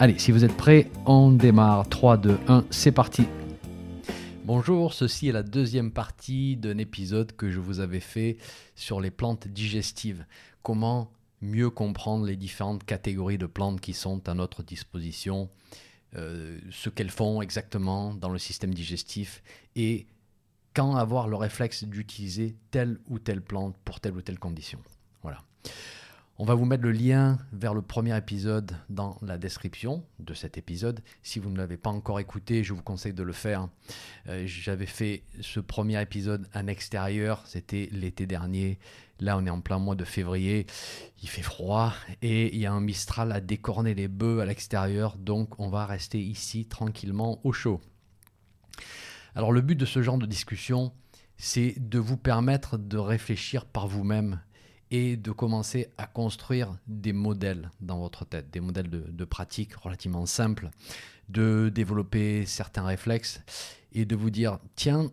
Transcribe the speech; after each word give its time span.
Allez, 0.00 0.16
si 0.16 0.30
vous 0.30 0.44
êtes 0.44 0.56
prêts, 0.56 0.88
on 1.06 1.32
démarre. 1.32 1.88
3, 1.88 2.18
2, 2.18 2.38
1, 2.46 2.66
c'est 2.70 2.92
parti. 2.92 3.24
Bonjour, 4.44 4.94
ceci 4.94 5.26
est 5.26 5.32
la 5.32 5.42
deuxième 5.42 5.90
partie 5.90 6.56
d'un 6.56 6.78
épisode 6.78 7.34
que 7.34 7.50
je 7.50 7.58
vous 7.58 7.80
avais 7.80 7.98
fait 7.98 8.36
sur 8.76 9.00
les 9.00 9.10
plantes 9.10 9.48
digestives. 9.48 10.24
Comment 10.62 11.10
mieux 11.42 11.68
comprendre 11.68 12.26
les 12.26 12.36
différentes 12.36 12.84
catégories 12.84 13.38
de 13.38 13.46
plantes 13.46 13.80
qui 13.80 13.92
sont 13.92 14.28
à 14.28 14.34
notre 14.34 14.62
disposition, 14.62 15.50
euh, 16.14 16.60
ce 16.70 16.90
qu'elles 16.90 17.10
font 17.10 17.42
exactement 17.42 18.14
dans 18.14 18.30
le 18.30 18.38
système 18.38 18.72
digestif 18.72 19.42
et 19.74 20.06
quand 20.74 20.94
avoir 20.94 21.26
le 21.26 21.34
réflexe 21.34 21.82
d'utiliser 21.82 22.54
telle 22.70 23.00
ou 23.08 23.18
telle 23.18 23.42
plante 23.42 23.76
pour 23.84 23.98
telle 23.98 24.14
ou 24.14 24.22
telle 24.22 24.38
condition. 24.38 24.78
Voilà. 25.22 25.42
On 26.40 26.44
va 26.44 26.54
vous 26.54 26.66
mettre 26.66 26.84
le 26.84 26.92
lien 26.92 27.36
vers 27.52 27.74
le 27.74 27.82
premier 27.82 28.16
épisode 28.16 28.76
dans 28.90 29.18
la 29.22 29.38
description 29.38 30.04
de 30.20 30.34
cet 30.34 30.56
épisode. 30.56 31.00
Si 31.24 31.40
vous 31.40 31.50
ne 31.50 31.56
l'avez 31.56 31.76
pas 31.76 31.90
encore 31.90 32.20
écouté, 32.20 32.62
je 32.62 32.74
vous 32.74 32.82
conseille 32.82 33.12
de 33.12 33.24
le 33.24 33.32
faire. 33.32 33.68
Euh, 34.28 34.44
j'avais 34.46 34.86
fait 34.86 35.24
ce 35.40 35.58
premier 35.58 36.00
épisode 36.00 36.46
en 36.54 36.68
extérieur, 36.68 37.42
c'était 37.44 37.88
l'été 37.90 38.26
dernier. 38.26 38.78
Là, 39.18 39.36
on 39.36 39.46
est 39.46 39.50
en 39.50 39.60
plein 39.60 39.80
mois 39.80 39.96
de 39.96 40.04
février, 40.04 40.66
il 41.24 41.28
fait 41.28 41.42
froid 41.42 41.92
et 42.22 42.54
il 42.54 42.60
y 42.60 42.66
a 42.66 42.72
un 42.72 42.80
mistral 42.80 43.32
à 43.32 43.40
décorner 43.40 43.94
les 43.94 44.06
bœufs 44.06 44.38
à 44.38 44.44
l'extérieur, 44.44 45.16
donc 45.16 45.58
on 45.58 45.68
va 45.68 45.86
rester 45.86 46.20
ici 46.20 46.66
tranquillement 46.66 47.40
au 47.44 47.50
chaud. 47.50 47.80
Alors 49.34 49.50
le 49.50 49.60
but 49.60 49.74
de 49.74 49.86
ce 49.86 50.02
genre 50.02 50.18
de 50.18 50.26
discussion, 50.26 50.92
c'est 51.36 51.74
de 51.78 51.98
vous 51.98 52.16
permettre 52.16 52.78
de 52.78 52.96
réfléchir 52.96 53.64
par 53.64 53.88
vous-même 53.88 54.40
et 54.90 55.16
de 55.16 55.32
commencer 55.32 55.88
à 55.98 56.06
construire 56.06 56.76
des 56.86 57.12
modèles 57.12 57.70
dans 57.80 57.98
votre 57.98 58.24
tête, 58.24 58.50
des 58.50 58.60
modèles 58.60 58.88
de, 58.88 59.24
pratique 59.24 59.74
relativement 59.74 60.26
simples, 60.26 60.70
de 61.28 61.70
développer 61.74 62.46
certains 62.46 62.84
réflexes 62.84 63.40
et 63.92 64.04
de 64.04 64.16
vous 64.16 64.30
dire, 64.30 64.58
tiens, 64.76 65.10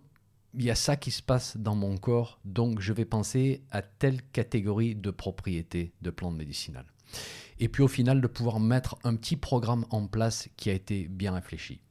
il 0.54 0.64
y 0.64 0.72
a 0.72 0.76
ça 0.76 0.96
qui 0.96 1.12
se 1.12 1.22
passe 1.22 1.58
dans 1.58 1.76
mon 1.76 1.98
corps, 1.98 2.40
donc 2.46 2.80
je 2.80 2.94
vais 2.94 3.04
penser 3.04 3.64
à 3.72 3.82
telle 3.82 4.22
catégorie 4.32 4.96
de 4.96 5.12
propriétés 5.12 5.92
de 6.02 6.10
plantes 6.10 6.36
médicinales. 6.36 6.86
Et 7.60 7.68
puis 7.68 7.84
au 7.84 7.88
final, 7.88 8.22
de 8.22 8.28
pouvoir 8.28 8.60
mettre 8.60 8.98
un 9.04 9.16
petit 9.16 9.36
programme 9.36 9.86
en 9.90 10.08
place 10.08 10.50
qui 10.56 10.70
a 10.70 10.74
été 10.74 11.08
bien 11.10 11.34
réfléchi. 11.34 11.82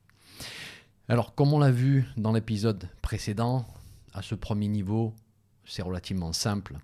Alors, 1.08 1.34
comme 1.34 1.52
on 1.52 1.58
l'a 1.58 1.70
vu 1.70 2.06
dans 2.16 2.32
l'épisode 2.32 2.88
précédent, 3.02 3.66
à 4.14 4.22
ce 4.22 4.34
premier 4.34 4.68
niveau, 4.68 5.12
c'est 5.66 5.82
relativement 5.82 6.32
simple. 6.32 6.78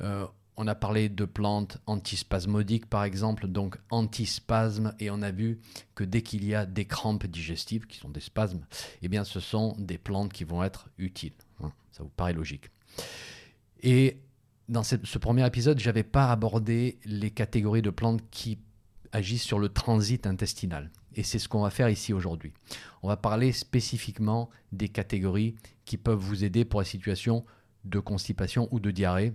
Euh, 0.00 0.26
on 0.56 0.66
a 0.68 0.74
parlé 0.74 1.08
de 1.08 1.24
plantes 1.24 1.78
antispasmodiques 1.86 2.86
par 2.86 3.04
exemple, 3.04 3.48
donc 3.48 3.76
antispasmes, 3.90 4.94
et 5.00 5.10
on 5.10 5.20
a 5.22 5.30
vu 5.30 5.58
que 5.94 6.04
dès 6.04 6.22
qu'il 6.22 6.44
y 6.44 6.54
a 6.54 6.64
des 6.64 6.84
crampes 6.84 7.26
digestives, 7.26 7.86
qui 7.86 7.98
sont 7.98 8.10
des 8.10 8.20
spasmes, 8.20 8.64
eh 9.02 9.08
bien 9.08 9.24
ce 9.24 9.40
sont 9.40 9.74
des 9.78 9.98
plantes 9.98 10.32
qui 10.32 10.44
vont 10.44 10.62
être 10.62 10.88
utiles. 10.98 11.32
Hein. 11.62 11.72
ça 11.90 12.02
vous 12.02 12.10
paraît 12.10 12.32
logique. 12.32 12.70
Et 13.82 14.18
dans 14.68 14.82
ce, 14.82 14.96
ce 15.02 15.18
premier 15.18 15.46
épisode, 15.46 15.80
je 15.80 15.86
n'avais 15.86 16.04
pas 16.04 16.30
abordé 16.30 16.98
les 17.04 17.30
catégories 17.30 17.82
de 17.82 17.90
plantes 17.90 18.22
qui 18.30 18.58
agissent 19.12 19.44
sur 19.44 19.58
le 19.58 19.68
transit 19.68 20.26
intestinal. 20.26 20.90
Et 21.14 21.22
c'est 21.22 21.38
ce 21.38 21.48
qu'on 21.48 21.62
va 21.62 21.70
faire 21.70 21.88
ici 21.88 22.12
aujourd'hui. 22.12 22.52
On 23.02 23.08
va 23.08 23.16
parler 23.16 23.52
spécifiquement 23.52 24.50
des 24.72 24.88
catégories 24.88 25.54
qui 25.84 25.96
peuvent 25.96 26.18
vous 26.18 26.44
aider 26.44 26.64
pour 26.64 26.80
les 26.80 26.86
situations 26.86 27.44
de 27.84 28.00
constipation 28.00 28.68
ou 28.72 28.80
de 28.80 28.90
diarrhée 28.90 29.34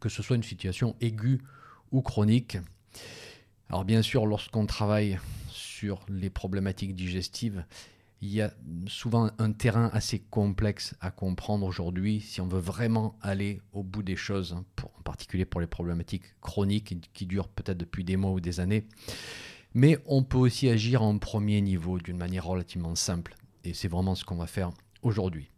que 0.00 0.08
ce 0.08 0.22
soit 0.22 0.36
une 0.36 0.42
situation 0.42 0.96
aiguë 1.00 1.40
ou 1.92 2.02
chronique. 2.02 2.58
Alors 3.68 3.84
bien 3.84 4.02
sûr, 4.02 4.26
lorsqu'on 4.26 4.66
travaille 4.66 5.18
sur 5.48 6.04
les 6.08 6.30
problématiques 6.30 6.94
digestives, 6.94 7.64
il 8.22 8.32
y 8.32 8.40
a 8.40 8.52
souvent 8.86 9.30
un 9.38 9.52
terrain 9.52 9.90
assez 9.92 10.18
complexe 10.18 10.94
à 11.00 11.10
comprendre 11.10 11.66
aujourd'hui 11.66 12.20
si 12.20 12.40
on 12.40 12.46
veut 12.46 12.60
vraiment 12.60 13.16
aller 13.20 13.60
au 13.72 13.82
bout 13.82 14.02
des 14.02 14.16
choses, 14.16 14.54
hein, 14.54 14.64
en 14.82 15.02
particulier 15.02 15.44
pour 15.44 15.60
les 15.60 15.66
problématiques 15.66 16.24
chroniques 16.40 17.10
qui 17.12 17.26
durent 17.26 17.48
peut-être 17.48 17.76
depuis 17.76 18.04
des 18.04 18.16
mois 18.16 18.30
ou 18.30 18.40
des 18.40 18.60
années. 18.60 18.86
Mais 19.74 19.98
on 20.06 20.22
peut 20.22 20.38
aussi 20.38 20.68
agir 20.70 21.02
en 21.02 21.18
premier 21.18 21.60
niveau 21.60 21.98
d'une 21.98 22.16
manière 22.16 22.46
relativement 22.46 22.94
simple. 22.94 23.34
Et 23.64 23.74
c'est 23.74 23.88
vraiment 23.88 24.14
ce 24.14 24.24
qu'on 24.24 24.36
va 24.36 24.46
faire 24.46 24.70
aujourd'hui. 25.02 25.50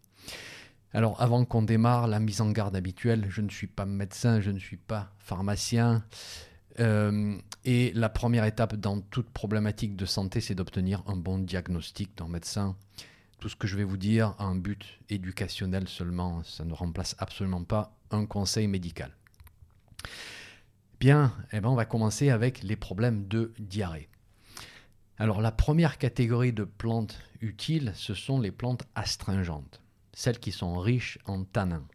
Alors 0.94 1.20
avant 1.20 1.44
qu'on 1.44 1.62
démarre, 1.62 2.06
la 2.06 2.18
mise 2.18 2.40
en 2.40 2.50
garde 2.50 2.74
habituelle, 2.74 3.26
je 3.28 3.42
ne 3.42 3.50
suis 3.50 3.66
pas 3.66 3.84
médecin, 3.84 4.40
je 4.40 4.50
ne 4.50 4.58
suis 4.58 4.78
pas 4.78 5.12
pharmacien. 5.18 6.02
Euh, 6.80 7.36
et 7.64 7.92
la 7.94 8.08
première 8.08 8.44
étape 8.44 8.74
dans 8.76 9.00
toute 9.00 9.28
problématique 9.30 9.96
de 9.96 10.06
santé, 10.06 10.40
c'est 10.40 10.54
d'obtenir 10.54 11.02
un 11.06 11.16
bon 11.16 11.38
diagnostic 11.38 12.16
d'un 12.16 12.28
médecin. 12.28 12.76
Tout 13.38 13.48
ce 13.48 13.56
que 13.56 13.66
je 13.66 13.76
vais 13.76 13.84
vous 13.84 13.96
dire 13.98 14.34
a 14.38 14.44
un 14.44 14.56
but 14.56 14.98
éducationnel 15.10 15.88
seulement, 15.88 16.42
ça 16.42 16.64
ne 16.64 16.72
remplace 16.72 17.14
absolument 17.18 17.64
pas 17.64 17.94
un 18.10 18.24
conseil 18.24 18.66
médical. 18.66 19.12
Bien, 21.00 21.32
eh 21.52 21.60
ben 21.60 21.68
on 21.68 21.74
va 21.74 21.84
commencer 21.84 22.30
avec 22.30 22.62
les 22.62 22.76
problèmes 22.76 23.28
de 23.28 23.52
diarrhée. 23.58 24.08
Alors 25.18 25.42
la 25.42 25.52
première 25.52 25.98
catégorie 25.98 26.52
de 26.52 26.64
plantes 26.64 27.18
utiles, 27.40 27.92
ce 27.94 28.14
sont 28.14 28.40
les 28.40 28.50
plantes 28.50 28.84
astringentes 28.94 29.82
celles 30.18 30.40
qui 30.40 30.50
sont 30.50 30.76
riches 30.80 31.20
en 31.26 31.44
tanins. 31.44 31.86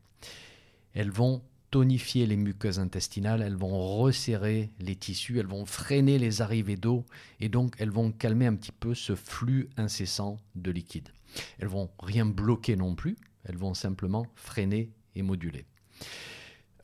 Elles 0.93 1.11
vont 1.11 1.43
tonifier 1.71 2.25
les 2.25 2.37
muqueuses 2.37 2.79
intestinales, 2.79 3.41
elles 3.41 3.57
vont 3.57 3.97
resserrer 3.97 4.71
les 4.79 4.95
tissus, 4.95 5.39
elles 5.39 5.45
vont 5.45 5.65
freiner 5.65 6.17
les 6.19 6.41
arrivées 6.41 6.77
d'eau 6.77 7.05
et 7.41 7.49
donc 7.49 7.75
elles 7.79 7.89
vont 7.89 8.13
calmer 8.13 8.45
un 8.45 8.55
petit 8.55 8.71
peu 8.71 8.95
ce 8.95 9.13
flux 9.13 9.69
incessant 9.75 10.37
de 10.55 10.71
liquide. 10.71 11.09
Elles 11.59 11.67
vont 11.67 11.89
rien 11.99 12.25
bloquer 12.25 12.77
non 12.77 12.95
plus, 12.95 13.17
elles 13.43 13.57
vont 13.57 13.73
simplement 13.73 14.25
freiner 14.35 14.93
et 15.15 15.21
moduler. 15.21 15.65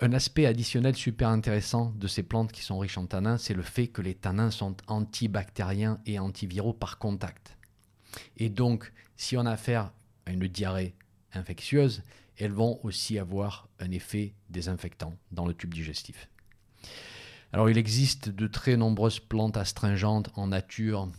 Un 0.02 0.12
aspect 0.12 0.46
additionnel 0.46 0.98
super 0.98 1.30
intéressant 1.30 1.94
de 1.96 2.08
ces 2.08 2.24
plantes 2.24 2.52
qui 2.52 2.64
sont 2.64 2.80
riches 2.80 2.98
en 2.98 3.06
tanins, 3.06 3.38
c'est 3.38 3.54
le 3.54 3.64
fait 3.64 3.88
que 3.88 4.02
les 4.02 4.16
tanins 4.16 4.52
sont 4.52 4.76
antibactériens 4.88 6.02
et 6.06 6.20
antiviraux 6.20 6.74
par 6.74 6.98
contact. 6.98 7.56
Et 8.36 8.50
donc, 8.50 8.92
si 9.16 9.38
on 9.38 9.46
a 9.46 9.52
affaire 9.52 9.94
à 10.26 10.32
une 10.32 10.48
diarrhée 10.48 10.96
infectieuses, 11.34 12.04
elles 12.38 12.52
vont 12.52 12.80
aussi 12.84 13.20
avoir 13.20 13.68
un 13.80 13.92
effet 13.92 14.34
désinfectant 14.50 15.14
dans 15.32 15.46
le 15.46 15.54
tube 15.54 15.74
digestif. 15.74 16.30
Alors 17.52 17.70
il 17.70 17.78
existe 17.78 18.30
de 18.30 18.48
très 18.48 18.78
nombreuses 18.78 19.20
plantes 19.20 19.58
astringentes 19.58 20.30
en 20.36 20.48
nature. 20.48 21.10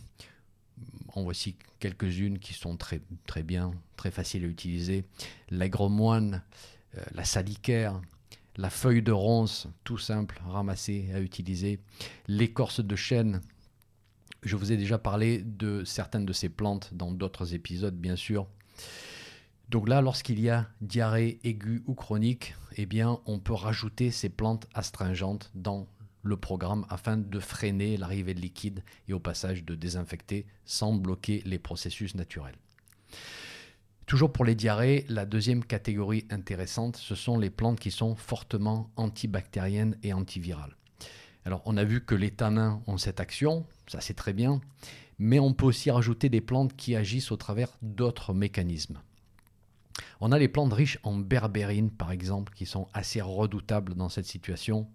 En 1.13 1.23
voici 1.23 1.57
quelques-unes 1.79 2.39
qui 2.39 2.53
sont 2.53 2.77
très, 2.77 3.01
très 3.27 3.43
bien, 3.43 3.71
très 3.97 4.11
faciles 4.11 4.45
à 4.45 4.47
utiliser. 4.47 5.03
L'agromoine, 5.49 6.41
euh, 6.97 7.03
la 7.13 7.25
salicaire, 7.25 8.01
la 8.55 8.69
feuille 8.69 9.01
de 9.01 9.11
ronce, 9.11 9.67
tout 9.83 9.97
simple, 9.97 10.41
ramassée 10.47 11.09
à 11.13 11.19
utiliser. 11.19 11.79
L'écorce 12.27 12.79
de 12.79 12.95
chêne. 12.95 13.41
Je 14.43 14.55
vous 14.55 14.71
ai 14.71 14.77
déjà 14.77 14.97
parlé 14.97 15.39
de 15.39 15.83
certaines 15.83 16.25
de 16.25 16.33
ces 16.33 16.49
plantes 16.49 16.89
dans 16.93 17.11
d'autres 17.11 17.53
épisodes, 17.53 17.95
bien 17.95 18.15
sûr. 18.15 18.47
Donc 19.71 19.87
là, 19.87 20.01
lorsqu'il 20.01 20.37
y 20.41 20.49
a 20.49 20.67
diarrhée 20.81 21.39
aiguë 21.45 21.81
ou 21.87 21.93
chronique, 21.93 22.55
eh 22.75 22.85
on 23.25 23.39
peut 23.39 23.53
rajouter 23.53 24.11
ces 24.11 24.27
plantes 24.27 24.67
astringentes 24.73 25.49
dans 25.55 25.87
le 26.23 26.35
programme 26.35 26.85
afin 26.89 27.15
de 27.15 27.39
freiner 27.39 27.95
l'arrivée 27.95 28.33
de 28.33 28.41
liquide 28.41 28.83
et 29.07 29.13
au 29.13 29.19
passage 29.21 29.63
de 29.63 29.73
désinfecter 29.75 30.45
sans 30.65 30.91
bloquer 30.91 31.41
les 31.45 31.57
processus 31.57 32.15
naturels. 32.15 32.57
Toujours 34.07 34.33
pour 34.33 34.43
les 34.43 34.55
diarrhées, 34.55 35.05
la 35.07 35.25
deuxième 35.25 35.63
catégorie 35.63 36.25
intéressante, 36.31 36.97
ce 36.97 37.15
sont 37.15 37.39
les 37.39 37.49
plantes 37.49 37.79
qui 37.79 37.91
sont 37.91 38.17
fortement 38.17 38.91
antibactériennes 38.97 39.95
et 40.03 40.11
antivirales. 40.11 40.75
Alors 41.45 41.61
on 41.63 41.77
a 41.77 41.85
vu 41.85 42.03
que 42.03 42.13
les 42.15 42.31
tanins 42.31 42.81
ont 42.87 42.97
cette 42.97 43.21
action, 43.21 43.65
ça 43.87 44.01
c'est 44.01 44.15
très 44.15 44.33
bien, 44.33 44.59
mais 45.17 45.39
on 45.39 45.53
peut 45.53 45.65
aussi 45.65 45.91
rajouter 45.91 46.27
des 46.27 46.41
plantes 46.41 46.75
qui 46.75 46.93
agissent 46.93 47.31
au 47.31 47.37
travers 47.37 47.69
d'autres 47.81 48.33
mécanismes. 48.33 49.01
On 50.21 50.31
a 50.31 50.37
les 50.37 50.47
plantes 50.47 50.73
riches 50.73 50.99
en 51.03 51.17
berbérine, 51.17 51.89
par 51.89 52.11
exemple, 52.11 52.53
qui 52.53 52.67
sont 52.67 52.87
assez 52.93 53.21
redoutables 53.21 53.95
dans 53.95 54.07
cette 54.07 54.27
situation. 54.27 54.87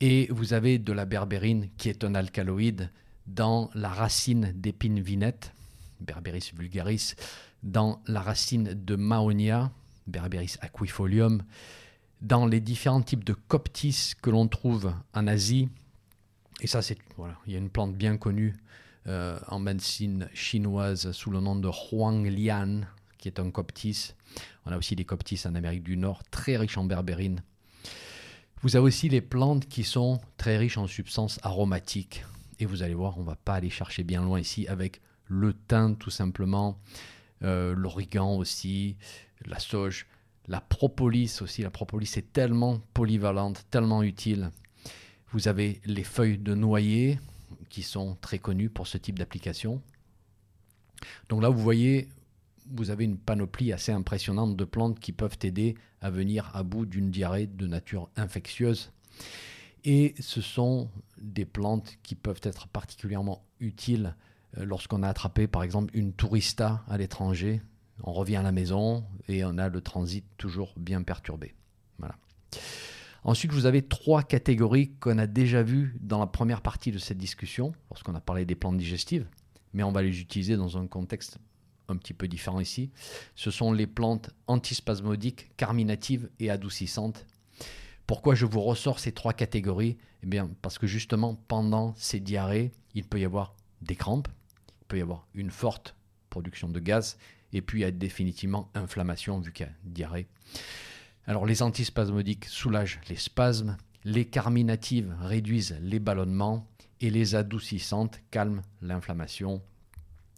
Et 0.00 0.28
vous 0.30 0.54
avez 0.54 0.78
de 0.78 0.92
la 0.92 1.04
berbérine, 1.04 1.68
qui 1.76 1.90
est 1.90 2.04
un 2.04 2.14
alcaloïde, 2.14 2.90
dans 3.26 3.70
la 3.74 3.90
racine 3.90 4.52
d'épine 4.56 5.00
vinette. 5.00 5.52
Berberis 6.00 6.52
vulgaris, 6.56 7.14
dans 7.62 8.00
la 8.06 8.22
racine 8.22 8.72
de 8.72 8.96
Maonia, 8.96 9.70
Berberis 10.06 10.56
aquifolium, 10.60 11.42
dans 12.22 12.46
les 12.46 12.60
différents 12.60 13.02
types 13.02 13.24
de 13.24 13.34
coptis 13.34 14.12
que 14.22 14.30
l'on 14.30 14.48
trouve 14.48 14.94
en 15.12 15.26
Asie. 15.26 15.68
Et 16.60 16.66
ça, 16.66 16.80
c'est 16.80 16.98
voilà, 17.16 17.36
il 17.46 17.52
y 17.52 17.56
a 17.56 17.58
une 17.58 17.68
plante 17.68 17.94
bien 17.94 18.16
connue 18.16 18.56
euh, 19.06 19.38
en 19.48 19.58
médecine 19.58 20.28
chinoise 20.32 21.12
sous 21.12 21.30
le 21.30 21.40
nom 21.40 21.56
de 21.56 21.68
Huanglian, 21.68 22.82
qui 23.18 23.28
est 23.28 23.40
un 23.40 23.50
coptis. 23.50 24.14
On 24.64 24.72
a 24.72 24.78
aussi 24.78 24.96
des 24.96 25.04
coptis 25.04 25.40
en 25.44 25.54
Amérique 25.54 25.82
du 25.82 25.96
Nord, 25.96 26.22
très 26.30 26.56
riches 26.56 26.78
en 26.78 26.84
berbérine. 26.84 27.42
Vous 28.62 28.76
avez 28.76 28.86
aussi 28.86 29.08
les 29.08 29.20
plantes 29.20 29.68
qui 29.68 29.84
sont 29.84 30.20
très 30.36 30.56
riches 30.56 30.78
en 30.78 30.86
substances 30.86 31.38
aromatiques. 31.42 32.24
Et 32.58 32.66
vous 32.66 32.82
allez 32.82 32.94
voir, 32.94 33.18
on 33.18 33.20
ne 33.20 33.26
va 33.26 33.36
pas 33.36 33.54
aller 33.54 33.70
chercher 33.70 34.02
bien 34.02 34.22
loin 34.22 34.40
ici 34.40 34.66
avec 34.66 35.00
le 35.26 35.52
thym 35.52 35.96
tout 35.96 36.10
simplement, 36.10 36.78
euh, 37.42 37.74
l'origan 37.74 38.36
aussi, 38.36 38.96
la 39.46 39.58
sauge, 39.58 40.06
la 40.48 40.60
propolis 40.60 41.40
aussi. 41.40 41.62
La 41.62 41.70
propolis 41.70 42.12
est 42.16 42.32
tellement 42.32 42.80
polyvalente, 42.94 43.64
tellement 43.70 44.02
utile. 44.02 44.50
Vous 45.32 45.46
avez 45.46 45.80
les 45.84 46.04
feuilles 46.04 46.38
de 46.38 46.54
noyer 46.54 47.20
qui 47.68 47.82
sont 47.82 48.16
très 48.20 48.38
connues 48.38 48.70
pour 48.70 48.86
ce 48.86 48.98
type 48.98 49.18
d'application. 49.18 49.82
Donc 51.28 51.42
là, 51.42 51.48
vous 51.48 51.60
voyez, 51.60 52.08
vous 52.72 52.90
avez 52.90 53.04
une 53.04 53.18
panoplie 53.18 53.72
assez 53.72 53.92
impressionnante 53.92 54.56
de 54.56 54.64
plantes 54.64 55.00
qui 55.00 55.12
peuvent 55.12 55.38
aider 55.42 55.76
à 56.00 56.10
venir 56.10 56.50
à 56.54 56.62
bout 56.62 56.86
d'une 56.86 57.10
diarrhée 57.10 57.46
de 57.46 57.66
nature 57.66 58.08
infectieuse. 58.16 58.92
Et 59.84 60.14
ce 60.20 60.40
sont 60.40 60.90
des 61.20 61.44
plantes 61.44 61.98
qui 62.02 62.14
peuvent 62.14 62.40
être 62.42 62.68
particulièrement 62.68 63.44
utiles 63.60 64.16
euh, 64.58 64.64
lorsqu'on 64.64 65.02
a 65.02 65.08
attrapé 65.08 65.46
par 65.46 65.62
exemple 65.62 65.96
une 65.96 66.12
tourista 66.12 66.84
à 66.88 66.98
l'étranger. 66.98 67.62
On 68.02 68.12
revient 68.12 68.36
à 68.36 68.42
la 68.42 68.52
maison 68.52 69.04
et 69.28 69.44
on 69.44 69.58
a 69.58 69.68
le 69.68 69.80
transit 69.80 70.24
toujours 70.36 70.74
bien 70.76 71.02
perturbé. 71.02 71.54
Ensuite, 73.24 73.52
vous 73.52 73.66
avez 73.66 73.82
trois 73.82 74.22
catégories 74.22 74.92
qu'on 75.00 75.18
a 75.18 75.26
déjà 75.26 75.62
vues 75.62 75.96
dans 76.00 76.18
la 76.18 76.26
première 76.26 76.62
partie 76.62 76.92
de 76.92 76.98
cette 76.98 77.18
discussion, 77.18 77.72
lorsqu'on 77.90 78.14
a 78.14 78.20
parlé 78.20 78.44
des 78.44 78.54
plantes 78.54 78.78
digestives, 78.78 79.26
mais 79.74 79.82
on 79.82 79.92
va 79.92 80.02
les 80.02 80.20
utiliser 80.20 80.56
dans 80.56 80.78
un 80.78 80.86
contexte 80.86 81.38
un 81.88 81.96
petit 81.96 82.14
peu 82.14 82.28
différent 82.28 82.60
ici. 82.60 82.90
Ce 83.34 83.50
sont 83.50 83.72
les 83.72 83.86
plantes 83.86 84.30
antispasmodiques, 84.46 85.56
carminatives 85.56 86.28
et 86.38 86.50
adoucissantes. 86.50 87.26
Pourquoi 88.06 88.34
je 88.34 88.46
vous 88.46 88.60
ressors 88.60 89.00
ces 89.00 89.12
trois 89.12 89.32
catégories? 89.32 89.98
Eh 90.22 90.26
bien, 90.26 90.50
parce 90.62 90.78
que 90.78 90.86
justement, 90.86 91.34
pendant 91.48 91.94
ces 91.96 92.20
diarrhées, 92.20 92.72
il 92.94 93.04
peut 93.04 93.20
y 93.20 93.24
avoir 93.24 93.54
des 93.82 93.96
crampes, 93.96 94.28
il 94.80 94.86
peut 94.86 94.98
y 94.98 95.02
avoir 95.02 95.26
une 95.34 95.50
forte 95.50 95.94
production 96.30 96.68
de 96.68 96.80
gaz, 96.80 97.18
et 97.52 97.62
puis 97.62 97.82
il 97.82 97.98
définitivement 97.98 98.70
inflammation 98.74 99.40
vu 99.40 99.52
qu'il 99.52 99.66
y 99.66 99.68
a 99.68 99.72
diarrhée. 99.84 100.26
Alors, 101.26 101.46
les 101.46 101.62
antispasmodiques 101.62 102.46
soulagent 102.46 103.00
les 103.08 103.16
spasmes, 103.16 103.76
les 104.04 104.24
carminatives 104.24 105.14
réduisent 105.20 105.78
les 105.82 105.98
ballonnements, 105.98 106.66
et 107.00 107.10
les 107.10 107.34
adoucissantes 107.34 108.20
calment 108.30 108.62
l'inflammation 108.82 109.62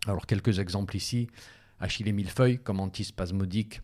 alors 0.06 0.26
quelques 0.26 0.58
exemples 0.58 0.96
ici. 0.96 1.28
Achille 1.78 2.12
millefeuille 2.12 2.58
comme 2.58 2.80
antispasmodique, 2.80 3.80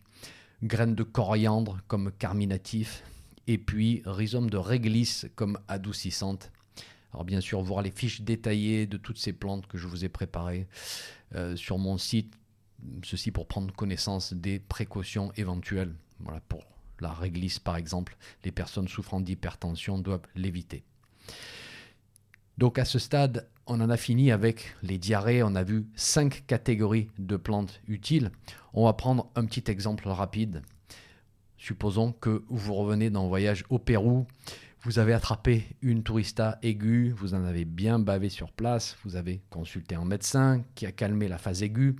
graines 0.63 0.95
de 0.95 1.03
coriandre 1.03 1.79
comme 1.87 2.11
carminatif, 2.11 3.03
et 3.47 3.57
puis 3.57 4.03
rhizome 4.05 4.49
de 4.49 4.57
réglisse 4.57 5.25
comme 5.35 5.59
adoucissante. 5.67 6.51
Alors 7.13 7.23
bien 7.23 7.41
sûr, 7.41 7.61
voir 7.61 7.81
les 7.81 7.91
fiches 7.91 8.21
détaillées 8.21 8.85
de 8.85 8.97
toutes 8.97 9.17
ces 9.17 9.33
plantes 9.33 9.65
que 9.67 9.77
je 9.77 9.87
vous 9.87 10.05
ai 10.05 10.09
préparées 10.09 10.67
euh, 11.35 11.55
sur 11.55 11.77
mon 11.77 11.97
site, 11.97 12.33
ceci 13.03 13.31
pour 13.31 13.47
prendre 13.47 13.73
connaissance 13.73 14.33
des 14.33 14.59
précautions 14.59 15.31
éventuelles. 15.37 15.95
Voilà, 16.19 16.41
pour 16.41 16.65
la 16.99 17.13
réglisse 17.13 17.59
par 17.59 17.77
exemple, 17.77 18.17
les 18.43 18.51
personnes 18.51 18.87
souffrant 18.87 19.21
d'hypertension 19.21 19.97
doivent 19.97 20.27
l'éviter. 20.35 20.83
Donc 22.57 22.77
à 22.79 22.85
ce 22.85 22.99
stade, 22.99 23.47
on 23.67 23.81
en 23.81 23.89
a 23.89 23.97
fini 23.97 24.31
avec 24.31 24.75
les 24.81 24.97
diarrhées. 24.97 25.43
On 25.43 25.55
a 25.55 25.63
vu 25.63 25.85
cinq 25.95 26.45
catégories 26.47 27.09
de 27.19 27.37
plantes 27.37 27.81
utiles. 27.87 28.31
On 28.73 28.85
va 28.85 28.93
prendre 28.93 29.29
un 29.35 29.45
petit 29.45 29.69
exemple 29.69 30.07
rapide. 30.07 30.61
Supposons 31.57 32.11
que 32.11 32.43
vous 32.49 32.73
revenez 32.73 33.09
d'un 33.09 33.27
voyage 33.27 33.65
au 33.69 33.79
Pérou. 33.79 34.25
Vous 34.81 34.99
avez 34.99 35.13
attrapé 35.13 35.65
une 35.81 36.03
tourista 36.03 36.59
aiguë, 36.61 37.11
vous 37.11 37.33
en 37.33 37.43
avez 37.43 37.65
bien 37.65 37.99
bavé 37.99 38.29
sur 38.29 38.51
place, 38.51 38.95
vous 39.03 39.15
avez 39.15 39.41
consulté 39.49 39.95
un 39.95 40.05
médecin 40.05 40.63
qui 40.75 40.85
a 40.85 40.91
calmé 40.91 41.27
la 41.27 41.37
phase 41.37 41.63
aiguë, 41.63 41.95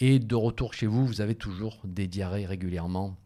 et 0.00 0.18
de 0.18 0.34
retour 0.34 0.74
chez 0.74 0.86
vous, 0.86 1.06
vous 1.06 1.20
avez 1.20 1.36
toujours 1.36 1.78
des 1.84 2.06
diarrhées 2.06 2.44
régulièrement 2.44 3.16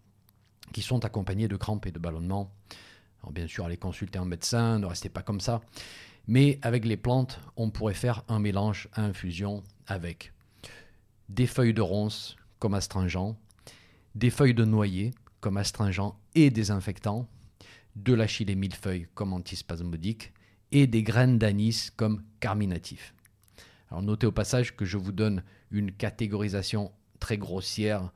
qui 0.73 0.83
sont 0.83 1.05
accompagnées 1.05 1.49
de 1.49 1.57
crampes 1.57 1.87
et 1.87 1.91
de 1.91 1.99
ballonnements. 1.99 2.53
Alors 3.23 3.33
bien 3.33 3.47
sûr, 3.47 3.65
allez 3.65 3.77
consulter 3.77 4.19
un 4.19 4.25
médecin, 4.25 4.79
ne 4.79 4.87
restez 4.87 5.09
pas 5.09 5.23
comme 5.23 5.41
ça. 5.41 5.63
Mais 6.27 6.59
avec 6.63 6.85
les 6.85 6.97
plantes, 6.97 7.41
on 7.57 7.71
pourrait 7.71 7.95
faire 7.95 8.25
un 8.29 8.39
mélange 8.39 8.89
à 8.93 9.03
infusion 9.03 9.63
avec 9.87 10.33
des 11.29 11.47
feuilles 11.47 11.75
de 11.75 11.83
ronces 11.83 12.37
comme 12.59 12.75
astringent, 12.75 13.37
des 14.15 14.31
feuilles 14.31 14.55
de 14.55 14.65
noyer 14.65 15.13
comme 15.41 15.57
astringent 15.57 16.15
et 16.35 16.51
désinfectant, 16.51 17.29
de 17.97 18.15
l'achille 18.15 18.51
et 18.51 18.55
millefeuille 18.55 19.09
comme 19.15 19.33
antispasmodique 19.33 20.33
et 20.71 20.87
des 20.87 21.03
graines 21.03 21.39
d'anis 21.39 21.91
comme 21.97 22.23
carminatif. 22.41 23.15
Alors 23.91 24.03
notez 24.03 24.27
au 24.27 24.33
passage 24.33 24.75
que 24.75 24.85
je 24.85 24.97
vous 24.97 25.13
donne 25.13 25.43
une 25.71 25.93
catégorisation 25.93 26.93
très 27.19 27.37
grossière 27.37 28.11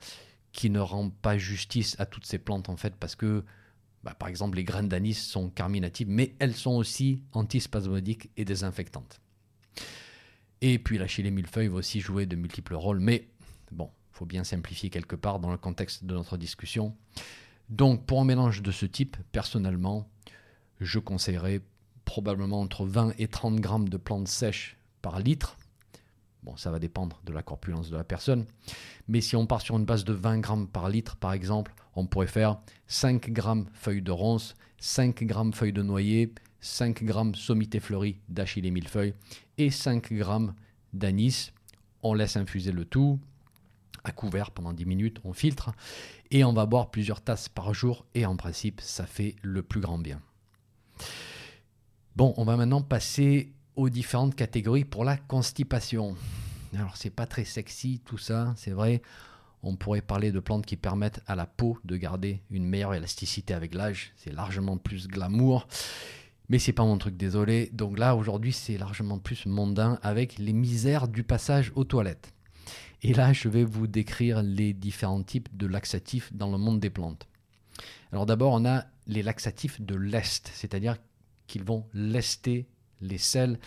qui 0.53 0.71
ne 0.71 0.81
rend 0.81 1.11
pas 1.11 1.37
justice 1.37 1.97
à 1.99 2.07
toutes 2.07 2.25
ces 2.25 2.39
plantes 2.39 2.71
en 2.71 2.77
fait 2.77 2.95
parce 2.97 3.15
que 3.15 3.45
bah, 4.07 4.15
par 4.15 4.29
exemple, 4.29 4.57
les 4.57 4.63
graines 4.63 4.89
d'anis 4.89 5.15
sont 5.15 5.51
carminatives, 5.51 6.09
mais 6.09 6.37
elles 6.39 6.55
sont 6.55 6.77
aussi 6.77 7.25
antispasmodiques 7.33 8.31
et 8.37 8.45
désinfectantes. 8.45 9.21
Et 10.61 10.79
puis 10.79 10.97
la 10.97 11.09
chili 11.09 11.33
millefeuille 11.33 11.67
va 11.67 11.79
aussi 11.79 11.99
jouer 11.99 12.25
de 12.25 12.37
multiples 12.37 12.77
rôles, 12.77 13.01
mais 13.01 13.29
bon, 13.73 13.91
il 14.13 14.17
faut 14.17 14.25
bien 14.25 14.45
simplifier 14.45 14.91
quelque 14.91 15.17
part 15.17 15.41
dans 15.41 15.51
le 15.51 15.59
contexte 15.59 16.05
de 16.05 16.15
notre 16.15 16.37
discussion. 16.37 16.95
Donc 17.69 18.07
pour 18.07 18.21
un 18.21 18.25
mélange 18.25 18.63
de 18.63 18.71
ce 18.71 18.87
type, 18.87 19.17
personnellement, 19.33 20.09
je 20.79 21.01
conseillerais 21.01 21.61
probablement 22.05 22.61
entre 22.61 22.87
20 22.87 23.13
et 23.19 23.27
30 23.27 23.57
grammes 23.57 23.89
de 23.89 23.97
plantes 23.97 24.29
sèches 24.29 24.79
par 25.03 25.19
litre. 25.19 25.57
Bon, 26.45 26.57
ça 26.57 26.71
va 26.71 26.79
dépendre 26.79 27.21
de 27.25 27.33
la 27.33 27.43
corpulence 27.43 27.91
de 27.91 27.97
la 27.97 28.05
personne. 28.05 28.47
Mais 29.09 29.21
si 29.21 29.35
on 29.35 29.49
part 29.49 29.63
sur 29.63 29.77
une 29.77 29.85
base 29.85 30.05
de 30.05 30.13
20 30.13 30.39
grammes 30.39 30.69
par 30.69 30.89
litre, 30.91 31.17
par 31.17 31.33
exemple, 31.33 31.75
on 31.97 32.07
pourrait 32.07 32.27
faire 32.27 32.61
5 32.87 33.31
grammes 33.31 33.67
feuilles 33.73 34.03
de 34.03 34.13
ronce, 34.13 34.55
5 34.79 35.25
grammes 35.25 35.53
feuilles 35.53 35.73
de 35.73 35.83
noyer, 35.83 36.33
5 36.61 37.03
grammes 37.05 37.35
sommité 37.35 37.81
fleurie 37.81 38.21
d'achille 38.29 38.67
et 38.67 38.71
millefeuille 38.71 39.15
et 39.59 39.71
5 39.71 40.13
grammes 40.13 40.55
d'anis. 40.93 41.53
On 42.03 42.15
laisse 42.15 42.37
infuser 42.37 42.73
le 42.73 42.85
tout 42.85 43.19
à 44.05 44.13
couvert 44.13 44.53
pendant 44.53 44.73
10 44.73 44.85
minutes, 44.85 45.19
on 45.25 45.33
filtre 45.33 45.73
et 46.31 46.45
on 46.45 46.53
va 46.53 46.67
boire 46.67 46.91
plusieurs 46.91 47.21
tasses 47.21 47.49
par 47.49 47.75
jour 47.75 48.07
et 48.15 48.25
en 48.25 48.37
principe 48.37 48.81
ça 48.81 49.05
fait 49.05 49.35
le 49.43 49.63
plus 49.63 49.81
grand 49.81 49.99
bien. 49.99 50.21
Bon, 52.15 52.33
on 52.37 52.45
va 52.45 52.57
maintenant 52.57 52.83
passer 52.83 53.53
aux 53.75 53.89
différentes 53.89 54.37
catégories 54.37 54.85
pour 54.85 55.05
la 55.05 55.17
constipation. 55.17 56.17
Alors 56.75 56.97
c'est 56.97 57.11
pas 57.11 57.27
très 57.27 57.45
sexy 57.45 58.01
tout 58.05 58.19
ça, 58.19 58.55
c'est 58.57 58.71
vrai. 58.71 59.03
On 59.63 59.77
pourrait 59.77 60.03
parler 60.03 60.33
de 60.33 60.41
plantes 60.41 60.67
qui 60.67 60.77
permettent 60.77 61.21
à 61.27 61.35
la 61.35 61.47
peau 61.47 61.79
de 61.85 61.97
garder 61.97 62.43
une 62.51 62.67
meilleure 62.67 62.95
élasticité 62.95 63.55
avec 63.55 63.75
l'âge. 63.75 64.13
C'est 64.17 64.33
largement 64.33 64.77
plus 64.77 65.09
glamour. 65.09 65.67
Mais 66.49 66.59
c'est 66.59 66.73
pas 66.73 66.85
mon 66.85 66.99
truc, 66.99 67.17
désolé. 67.17 67.71
Donc 67.73 67.99
là, 67.99 68.15
aujourd'hui, 68.15 68.53
c'est 68.53 68.79
largement 68.79 69.19
plus 69.19 69.47
mondain 69.47 69.99
avec 70.03 70.39
les 70.39 70.53
misères 70.53 71.09
du 71.09 71.25
passage 71.25 71.73
aux 71.75 71.85
toilettes. 71.85 72.33
Et 73.03 73.13
là, 73.13 73.33
je 73.33 73.49
vais 73.49 73.65
vous 73.65 73.87
décrire 73.87 74.43
les 74.43 74.73
différents 74.73 75.23
types 75.23 75.49
de 75.57 75.67
laxatifs 75.67 76.33
dans 76.33 76.51
le 76.51 76.59
monde 76.59 76.81
des 76.81 76.91
plantes. 76.91 77.27
Alors 78.13 78.27
d'abord, 78.27 78.53
on 78.53 78.65
a 78.65 78.85
les 79.07 79.23
laxatifs 79.23 79.81
de 79.81 79.95
l'Est, 79.95 80.51
c'est-à-dire 80.55 80.97
qu'ils 81.47 81.65
vont 81.65 81.87
lester 81.93 82.67
les 83.01 83.19
selles 83.19 83.59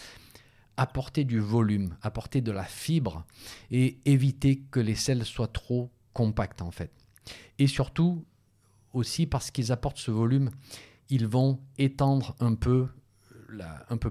apporter 0.80 1.26
du 1.26 1.42
volume, 1.42 1.98
apporter 2.02 2.40
de 2.40 2.54
la 2.54 2.64
fibre 2.64 3.26
et 3.70 4.00
éviter 4.06 4.62
que 4.72 4.80
les 4.80 4.96
selles 4.96 5.26
soient 5.26 5.50
trop 5.50 5.92
compactes 6.14 6.62
en 6.62 6.72
fait. 6.72 6.90
Et 7.58 7.68
surtout 7.68 8.26
aussi 8.94 9.28
parce 9.28 9.52
qu'ils 9.52 9.74
apportent 9.74 9.98
ce 9.98 10.10
volume, 10.10 10.52
ils 11.10 11.28
vont 11.28 11.60
étendre 11.78 12.34
un 12.40 12.56
peu, 12.56 12.88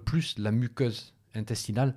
plus 0.05 0.37
la 0.39 0.53
muqueuse 0.53 1.15
intestinale 1.35 1.95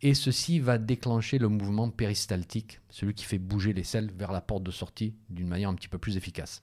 et 0.00 0.14
ceci 0.14 0.58
va 0.58 0.78
déclencher 0.78 1.36
le 1.36 1.48
mouvement 1.48 1.90
péristaltique, 1.90 2.80
celui 2.88 3.12
qui 3.12 3.26
fait 3.26 3.38
bouger 3.38 3.74
les 3.74 3.84
selles 3.84 4.10
vers 4.16 4.32
la 4.32 4.40
porte 4.40 4.62
de 4.62 4.70
sortie 4.70 5.14
d'une 5.28 5.48
manière 5.48 5.68
un 5.68 5.74
petit 5.74 5.88
peu 5.88 5.98
plus 5.98 6.16
efficace. 6.16 6.62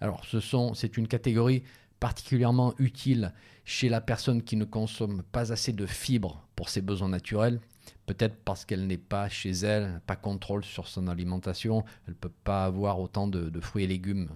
Alors, 0.00 0.24
ce 0.24 0.40
sont, 0.40 0.72
c'est 0.72 0.96
une 0.96 1.06
catégorie 1.06 1.64
particulièrement 2.00 2.74
utile 2.78 3.32
chez 3.64 3.88
la 3.88 4.00
personne 4.00 4.42
qui 4.42 4.56
ne 4.56 4.64
consomme 4.64 5.22
pas 5.30 5.52
assez 5.52 5.72
de 5.72 5.86
fibres 5.86 6.42
pour 6.56 6.68
ses 6.68 6.80
besoins 6.80 7.08
naturels. 7.08 7.60
peut-être 8.06 8.36
parce 8.44 8.64
qu'elle 8.64 8.86
n'est 8.86 8.98
pas 8.98 9.28
chez 9.28 9.50
elle, 9.50 10.00
pas 10.06 10.16
contrôle 10.16 10.64
sur 10.64 10.88
son 10.88 11.06
alimentation, 11.06 11.84
elle 12.06 12.14
ne 12.14 12.18
peut 12.18 12.32
pas 12.42 12.64
avoir 12.64 12.98
autant 12.98 13.28
de, 13.28 13.60
fruits 13.60 13.84
et 13.84 13.86
légumes 13.86 14.30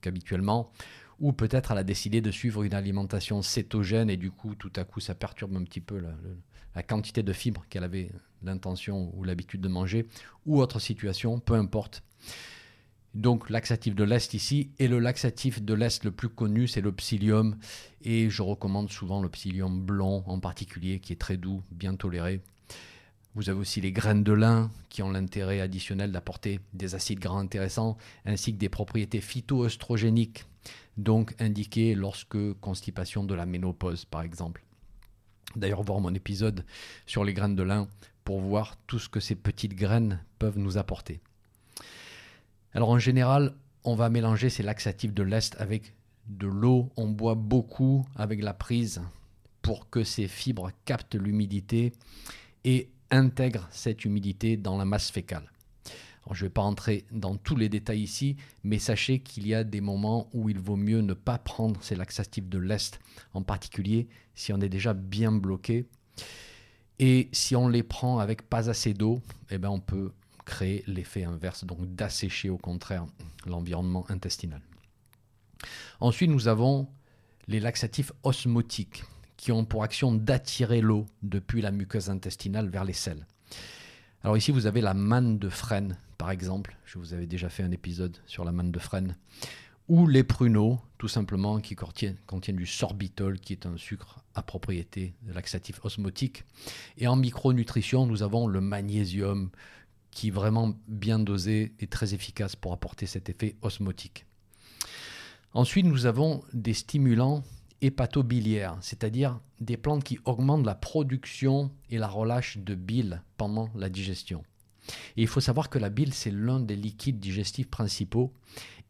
qu'habituellement, 0.00 0.70
ou 1.18 1.32
peut-être 1.32 1.72
elle 1.72 1.78
a 1.78 1.84
décidé 1.84 2.20
de 2.20 2.30
suivre 2.30 2.62
une 2.62 2.74
alimentation 2.74 3.42
cétogène 3.42 4.10
et 4.10 4.16
du 4.16 4.30
coup 4.30 4.54
tout 4.54 4.72
à 4.76 4.84
coup 4.84 5.00
ça 5.00 5.14
perturbe 5.14 5.56
un 5.56 5.64
petit 5.64 5.80
peu 5.80 6.00
la 6.74 6.82
quantité 6.82 7.22
de 7.22 7.32
fibres 7.32 7.64
qu'elle 7.68 7.84
avait 7.84 8.10
l'intention 8.44 9.10
ou 9.16 9.24
l'habitude 9.24 9.60
de 9.60 9.68
manger, 9.68 10.06
ou 10.46 10.60
autre 10.60 10.78
situation, 10.78 11.40
peu 11.40 11.54
importe. 11.54 12.02
Donc 13.14 13.48
laxatif 13.48 13.94
de 13.94 14.02
l'Est 14.02 14.34
ici, 14.34 14.70
et 14.78 14.88
le 14.88 14.98
laxatif 14.98 15.62
de 15.62 15.72
l'Est 15.72 16.04
le 16.04 16.10
plus 16.10 16.28
connu, 16.28 16.66
c'est 16.66 16.80
le 16.80 16.90
psyllium, 16.90 17.56
et 18.02 18.28
je 18.28 18.42
recommande 18.42 18.90
souvent 18.90 19.22
le 19.22 19.28
psyllium 19.28 19.80
blond 19.80 20.24
en 20.26 20.40
particulier, 20.40 20.98
qui 20.98 21.12
est 21.12 21.20
très 21.20 21.36
doux, 21.36 21.62
bien 21.70 21.94
toléré. 21.94 22.40
Vous 23.36 23.50
avez 23.50 23.58
aussi 23.58 23.80
les 23.80 23.92
graines 23.92 24.24
de 24.24 24.32
lin, 24.32 24.70
qui 24.88 25.02
ont 25.02 25.10
l'intérêt 25.10 25.60
additionnel 25.60 26.10
d'apporter 26.10 26.60
des 26.72 26.96
acides 26.96 27.20
gras 27.20 27.38
intéressants, 27.38 27.96
ainsi 28.26 28.52
que 28.52 28.58
des 28.58 28.68
propriétés 28.68 29.20
phytoœstrogéniques, 29.20 30.44
donc 30.96 31.34
indiquées 31.40 31.94
lorsque 31.94 32.52
constipation 32.60 33.22
de 33.24 33.34
la 33.34 33.46
ménopause, 33.46 34.04
par 34.04 34.22
exemple. 34.22 34.64
D'ailleurs, 35.54 35.82
voir 35.82 36.00
mon 36.00 36.14
épisode 36.14 36.64
sur 37.06 37.24
les 37.24 37.32
graines 37.34 37.56
de 37.56 37.62
lin 37.62 37.88
pour 38.24 38.40
voir 38.40 38.76
tout 38.86 38.98
ce 38.98 39.08
que 39.08 39.20
ces 39.20 39.36
petites 39.36 39.74
graines 39.74 40.20
peuvent 40.38 40.58
nous 40.58 40.78
apporter. 40.78 41.20
Alors 42.74 42.90
en 42.90 42.98
général, 42.98 43.54
on 43.84 43.94
va 43.94 44.10
mélanger 44.10 44.50
ces 44.50 44.64
laxatifs 44.64 45.14
de 45.14 45.22
l'Est 45.22 45.54
avec 45.60 45.94
de 46.26 46.48
l'eau. 46.48 46.90
On 46.96 47.08
boit 47.08 47.36
beaucoup 47.36 48.04
avec 48.16 48.42
la 48.42 48.52
prise 48.52 49.00
pour 49.62 49.88
que 49.90 50.02
ces 50.02 50.26
fibres 50.26 50.72
captent 50.84 51.14
l'humidité 51.14 51.92
et 52.64 52.90
intègrent 53.12 53.68
cette 53.70 54.04
humidité 54.04 54.56
dans 54.56 54.76
la 54.76 54.84
masse 54.84 55.10
fécale. 55.10 55.50
Je 56.32 56.42
ne 56.42 56.48
vais 56.48 56.52
pas 56.52 56.62
entrer 56.62 57.04
dans 57.12 57.36
tous 57.36 57.54
les 57.54 57.68
détails 57.68 58.02
ici, 58.02 58.36
mais 58.64 58.78
sachez 58.78 59.20
qu'il 59.20 59.46
y 59.46 59.54
a 59.54 59.62
des 59.62 59.82
moments 59.82 60.28
où 60.32 60.48
il 60.48 60.58
vaut 60.58 60.76
mieux 60.76 61.00
ne 61.00 61.12
pas 61.12 61.38
prendre 61.38 61.80
ces 61.82 61.94
laxatifs 61.94 62.48
de 62.48 62.58
l'Est, 62.58 62.98
en 63.34 63.42
particulier 63.42 64.08
si 64.34 64.52
on 64.52 64.60
est 64.60 64.68
déjà 64.68 64.94
bien 64.94 65.30
bloqué. 65.30 65.86
Et 66.98 67.28
si 67.32 67.54
on 67.54 67.68
les 67.68 67.82
prend 67.82 68.18
avec 68.18 68.48
pas 68.48 68.68
assez 68.68 68.94
d'eau, 68.94 69.20
eh 69.50 69.58
ben 69.58 69.68
on 69.68 69.80
peut 69.80 70.12
créer 70.44 70.84
l'effet 70.86 71.24
inverse, 71.24 71.64
donc 71.64 71.94
d'assécher 71.94 72.50
au 72.50 72.58
contraire 72.58 73.06
l'environnement 73.46 74.04
intestinal. 74.10 74.60
Ensuite, 76.00 76.30
nous 76.30 76.48
avons 76.48 76.88
les 77.46 77.60
laxatifs 77.60 78.12
osmotiques 78.22 79.04
qui 79.36 79.52
ont 79.52 79.64
pour 79.64 79.82
action 79.82 80.12
d'attirer 80.12 80.80
l'eau 80.80 81.06
depuis 81.22 81.60
la 81.60 81.70
muqueuse 81.70 82.10
intestinale 82.10 82.68
vers 82.68 82.84
les 82.84 82.92
selles. 82.92 83.26
Alors 84.22 84.36
ici, 84.36 84.50
vous 84.50 84.66
avez 84.66 84.80
la 84.80 84.94
manne 84.94 85.38
de 85.38 85.48
frêne, 85.48 85.98
par 86.16 86.30
exemple. 86.30 86.76
Je 86.86 86.98
vous 86.98 87.12
avais 87.12 87.26
déjà 87.26 87.50
fait 87.50 87.62
un 87.62 87.70
épisode 87.70 88.16
sur 88.26 88.44
la 88.44 88.52
manne 88.52 88.72
de 88.72 88.78
frêne. 88.78 89.16
Ou 89.88 90.06
les 90.06 90.24
pruneaux, 90.24 90.80
tout 90.96 91.08
simplement, 91.08 91.60
qui 91.60 91.76
contiennent, 91.76 92.16
du 92.56 92.64
sorbitol, 92.64 93.38
qui 93.38 93.52
est 93.52 93.66
un 93.66 93.76
sucre 93.76 94.24
à 94.34 94.42
propriété 94.42 95.14
laxatif 95.26 95.84
osmotique. 95.84 96.44
Et 96.96 97.06
en 97.06 97.16
micronutrition, 97.16 98.06
nous 98.06 98.22
avons 98.22 98.46
le 98.46 98.62
magnésium, 98.62 99.50
qui 100.14 100.30
vraiment 100.30 100.74
bien 100.88 101.18
dosé 101.18 101.72
est 101.80 101.90
très 101.90 102.14
efficace 102.14 102.56
pour 102.56 102.72
apporter 102.72 103.06
cet 103.06 103.28
effet 103.28 103.56
osmotique. 103.62 104.26
Ensuite, 105.52 105.86
nous 105.86 106.06
avons 106.06 106.42
des 106.52 106.74
stimulants 106.74 107.42
hépatobiliaires, 107.80 108.76
c'est-à-dire 108.80 109.40
des 109.60 109.76
plantes 109.76 110.04
qui 110.04 110.18
augmentent 110.24 110.64
la 110.64 110.74
production 110.74 111.70
et 111.90 111.98
la 111.98 112.08
relâche 112.08 112.58
de 112.58 112.74
bile 112.74 113.22
pendant 113.36 113.68
la 113.74 113.88
digestion. 113.88 114.42
Et 115.16 115.22
il 115.22 115.28
faut 115.28 115.40
savoir 115.40 115.70
que 115.70 115.78
la 115.78 115.90
bile, 115.90 116.14
c'est 116.14 116.30
l'un 116.30 116.60
des 116.60 116.76
liquides 116.76 117.20
digestifs 117.20 117.68
principaux 117.68 118.32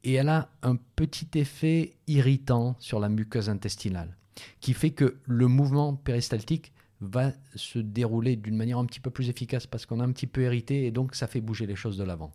et 0.04 0.14
elle 0.14 0.28
a 0.28 0.50
un 0.62 0.76
petit 0.76 1.28
effet 1.35 1.97
irritant 2.07 2.76
sur 2.78 3.00
la 3.00 3.09
muqueuse 3.09 3.49
intestinale 3.49 4.16
qui 4.61 4.75
fait 4.75 4.90
que 4.90 5.16
le 5.25 5.47
mouvement 5.49 5.95
péristaltique 5.95 6.73
va 7.04 7.32
se 7.54 7.78
dérouler 7.78 8.37
d'une 8.37 8.56
manière 8.56 8.78
un 8.78 8.87
petit 8.87 9.00
peu 9.00 9.11
plus 9.11 9.28
efficace 9.28 9.66
parce 9.66 9.87
qu'on 9.87 10.00
a 10.00 10.04
un 10.04 10.12
petit 10.12 10.26
peu 10.26 10.42
hérité 10.42 10.87
et 10.87 10.90
donc 10.90 11.14
ça 11.14 11.26
fait 11.26 11.40
bouger 11.40 11.66
les 11.66 11.76
choses 11.76 11.96
de 11.96 12.04
l'avant. 12.04 12.32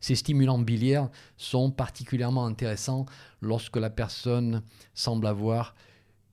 Ces 0.00 0.14
stimulants 0.14 0.58
biliaires 0.58 1.08
sont 1.36 1.70
particulièrement 1.70 2.46
intéressants 2.46 3.06
lorsque 3.40 3.76
la 3.76 3.90
personne 3.90 4.62
semble 4.94 5.26
avoir 5.26 5.74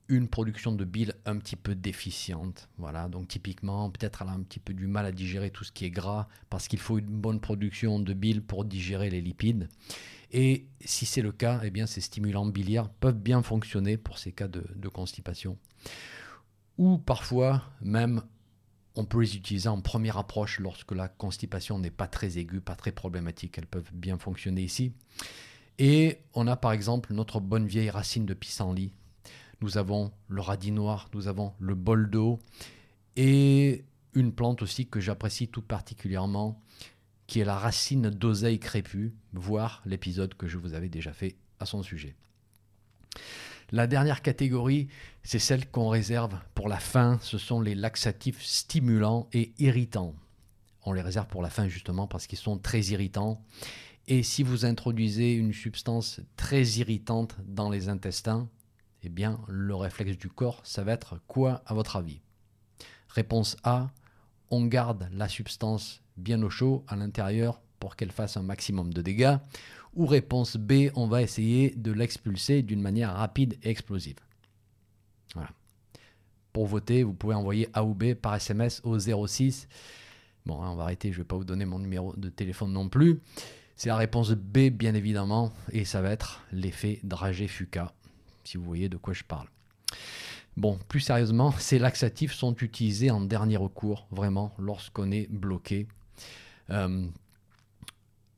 une 0.08 0.28
production 0.28 0.72
de 0.72 0.84
bile 0.84 1.14
un 1.24 1.38
petit 1.38 1.56
peu 1.56 1.74
déficiente. 1.74 2.68
Voilà, 2.76 3.08
donc 3.08 3.28
typiquement, 3.28 3.90
peut-être 3.90 4.22
elle 4.22 4.28
a 4.28 4.32
un 4.32 4.42
petit 4.42 4.60
peu 4.60 4.74
du 4.74 4.86
mal 4.86 5.06
à 5.06 5.12
digérer 5.12 5.50
tout 5.50 5.64
ce 5.64 5.72
qui 5.72 5.86
est 5.86 5.90
gras 5.90 6.28
parce 6.50 6.68
qu'il 6.68 6.78
faut 6.78 6.98
une 6.98 7.06
bonne 7.06 7.40
production 7.40 7.98
de 7.98 8.12
bile 8.12 8.42
pour 8.42 8.64
digérer 8.64 9.08
les 9.08 9.22
lipides. 9.22 9.68
Et 10.30 10.66
si 10.84 11.06
c'est 11.06 11.22
le 11.22 11.32
cas, 11.32 11.60
eh 11.62 11.70
bien, 11.70 11.86
ces 11.86 12.00
stimulants 12.00 12.46
biliaires 12.46 12.88
peuvent 12.88 13.18
bien 13.18 13.42
fonctionner 13.42 13.96
pour 13.96 14.18
ces 14.18 14.32
cas 14.32 14.48
de, 14.48 14.64
de 14.74 14.88
constipation 14.88 15.56
ou 16.78 16.98
parfois 16.98 17.62
même 17.80 18.22
on 18.96 19.04
peut 19.04 19.20
les 19.20 19.36
utiliser 19.36 19.68
en 19.68 19.80
première 19.80 20.18
approche 20.18 20.60
lorsque 20.60 20.92
la 20.92 21.08
constipation 21.08 21.78
n'est 21.78 21.90
pas 21.90 22.06
très 22.06 22.38
aiguë, 22.38 22.60
pas 22.60 22.76
très 22.76 22.92
problématique. 22.92 23.58
Elles 23.58 23.66
peuvent 23.66 23.90
bien 23.92 24.18
fonctionner 24.18 24.62
ici. 24.62 24.92
Et 25.78 26.18
on 26.34 26.46
a 26.46 26.56
par 26.56 26.72
exemple 26.72 27.12
notre 27.12 27.40
bonne 27.40 27.66
vieille 27.66 27.90
racine 27.90 28.24
de 28.26 28.34
pissenlit. 28.34 28.92
Nous 29.60 29.78
avons 29.78 30.12
le 30.28 30.40
radis 30.40 30.70
noir, 30.70 31.08
nous 31.12 31.26
avons 31.26 31.54
le 31.58 31.74
bol 31.74 32.08
d'eau 32.08 32.38
et 33.16 33.84
une 34.14 34.32
plante 34.32 34.62
aussi 34.62 34.86
que 34.86 35.00
j'apprécie 35.00 35.48
tout 35.48 35.62
particulièrement 35.62 36.60
qui 37.26 37.40
est 37.40 37.44
la 37.44 37.56
racine 37.56 38.10
d'oseille 38.10 38.58
crépue, 38.58 39.14
voire 39.32 39.82
l'épisode 39.86 40.34
que 40.34 40.46
je 40.46 40.58
vous 40.58 40.74
avais 40.74 40.90
déjà 40.90 41.12
fait 41.12 41.36
à 41.58 41.66
son 41.66 41.82
sujet. 41.82 42.14
La 43.74 43.88
dernière 43.88 44.22
catégorie, 44.22 44.86
c'est 45.24 45.40
celle 45.40 45.68
qu'on 45.68 45.88
réserve 45.88 46.38
pour 46.54 46.68
la 46.68 46.78
fin. 46.78 47.18
Ce 47.22 47.38
sont 47.38 47.60
les 47.60 47.74
laxatifs 47.74 48.40
stimulants 48.40 49.28
et 49.32 49.52
irritants. 49.58 50.14
On 50.84 50.92
les 50.92 51.00
réserve 51.00 51.26
pour 51.26 51.42
la 51.42 51.50
fin 51.50 51.66
justement 51.66 52.06
parce 52.06 52.28
qu'ils 52.28 52.38
sont 52.38 52.56
très 52.56 52.82
irritants. 52.82 53.42
Et 54.06 54.22
si 54.22 54.44
vous 54.44 54.64
introduisez 54.64 55.34
une 55.34 55.52
substance 55.52 56.20
très 56.36 56.62
irritante 56.64 57.34
dans 57.48 57.68
les 57.68 57.88
intestins, 57.88 58.48
eh 59.02 59.08
bien, 59.08 59.40
le 59.48 59.74
réflexe 59.74 60.18
du 60.18 60.28
corps, 60.28 60.60
ça 60.62 60.84
va 60.84 60.92
être 60.92 61.18
quoi 61.26 61.60
à 61.66 61.74
votre 61.74 61.96
avis? 61.96 62.20
Réponse 63.08 63.56
A, 63.64 63.90
on 64.52 64.66
garde 64.66 65.08
la 65.12 65.28
substance 65.28 66.00
bien 66.16 66.40
au 66.44 66.48
chaud 66.48 66.84
à 66.86 66.94
l'intérieur 66.94 67.60
pour 67.80 67.96
qu'elle 67.96 68.12
fasse 68.12 68.36
un 68.36 68.42
maximum 68.44 68.94
de 68.94 69.02
dégâts. 69.02 69.36
Ou 69.96 70.06
réponse 70.06 70.56
B, 70.56 70.90
on 70.94 71.06
va 71.06 71.22
essayer 71.22 71.70
de 71.76 71.92
l'expulser 71.92 72.62
d'une 72.62 72.80
manière 72.80 73.14
rapide 73.14 73.56
et 73.62 73.70
explosive. 73.70 74.16
Voilà. 75.34 75.50
Pour 76.52 76.66
voter, 76.66 77.02
vous 77.02 77.14
pouvez 77.14 77.34
envoyer 77.34 77.68
A 77.72 77.84
ou 77.84 77.94
B 77.94 78.14
par 78.14 78.34
SMS 78.34 78.80
au 78.84 78.98
06. 78.98 79.68
Bon, 80.46 80.62
hein, 80.62 80.70
on 80.70 80.76
va 80.76 80.84
arrêter, 80.84 81.10
je 81.10 81.18
ne 81.18 81.22
vais 81.22 81.26
pas 81.26 81.36
vous 81.36 81.44
donner 81.44 81.64
mon 81.64 81.78
numéro 81.78 82.14
de 82.16 82.28
téléphone 82.28 82.72
non 82.72 82.88
plus. 82.88 83.20
C'est 83.76 83.88
la 83.88 83.96
réponse 83.96 84.30
B, 84.30 84.70
bien 84.70 84.94
évidemment, 84.94 85.52
et 85.72 85.84
ça 85.84 86.00
va 86.00 86.10
être 86.10 86.42
l'effet 86.52 87.00
dragé-fuca, 87.02 87.92
si 88.44 88.56
vous 88.56 88.64
voyez 88.64 88.88
de 88.88 88.96
quoi 88.96 89.14
je 89.14 89.24
parle. 89.24 89.48
Bon, 90.56 90.78
plus 90.88 91.00
sérieusement, 91.00 91.52
ces 91.58 91.78
laxatifs 91.78 92.32
sont 92.32 92.54
utilisés 92.56 93.10
en 93.10 93.20
dernier 93.20 93.56
recours, 93.56 94.06
vraiment, 94.10 94.54
lorsqu'on 94.58 95.10
est 95.10 95.28
bloqué. 95.30 95.86
Euh, 96.70 97.06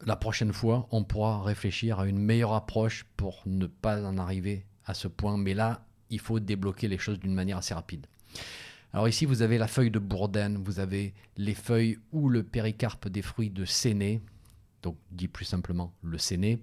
la 0.04 0.16
prochaine 0.16 0.52
fois, 0.52 0.86
on 0.90 1.04
pourra 1.04 1.42
réfléchir 1.42 2.00
à 2.00 2.06
une 2.06 2.18
meilleure 2.18 2.52
approche 2.52 3.06
pour 3.16 3.42
ne 3.46 3.66
pas 3.66 4.04
en 4.04 4.18
arriver 4.18 4.66
à 4.84 4.94
ce 4.94 5.08
point. 5.08 5.36
Mais 5.36 5.54
là, 5.54 5.86
il 6.10 6.20
faut 6.20 6.40
débloquer 6.40 6.88
les 6.88 6.98
choses 6.98 7.18
d'une 7.18 7.34
manière 7.34 7.58
assez 7.58 7.74
rapide. 7.74 8.06
Alors 8.92 9.08
ici, 9.08 9.26
vous 9.26 9.42
avez 9.42 9.58
la 9.58 9.66
feuille 9.66 9.90
de 9.90 9.98
bourdaine, 9.98 10.58
vous 10.64 10.80
avez 10.80 11.14
les 11.36 11.54
feuilles 11.54 11.98
ou 12.12 12.28
le 12.28 12.42
péricarpe 12.42 13.08
des 13.08 13.22
fruits 13.22 13.50
de 13.50 13.64
séné, 13.64 14.22
donc 14.82 14.96
dit 15.10 15.28
plus 15.28 15.44
simplement 15.44 15.92
le 16.02 16.18
séné. 16.18 16.60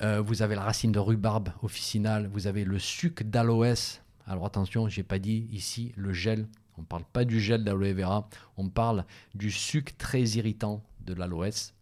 Euh, 0.00 0.20
vous 0.20 0.42
avez 0.42 0.54
la 0.54 0.62
racine 0.62 0.92
de 0.92 0.98
rhubarbe 0.98 1.50
officinale, 1.62 2.28
vous 2.32 2.46
avez 2.46 2.64
le 2.64 2.78
suc 2.78 3.22
d'aloès. 3.24 4.02
Alors 4.26 4.46
attention, 4.46 4.88
j'ai 4.88 5.02
pas 5.02 5.18
dit 5.18 5.48
ici 5.52 5.92
le 5.96 6.12
gel. 6.12 6.48
On 6.78 6.82
ne 6.82 6.86
parle 6.86 7.04
pas 7.12 7.24
du 7.24 7.40
gel 7.40 7.64
d'aloe 7.64 7.92
vera, 7.92 8.28
on 8.56 8.68
parle 8.68 9.04
du 9.34 9.50
suc 9.50 9.98
très 9.98 10.22
irritant 10.22 10.82
de 11.04 11.12
l'aloès. 11.12 11.74